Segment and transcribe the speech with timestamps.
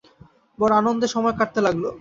[0.59, 1.83] বড় আনন্দে সময় কাটতে লাগল।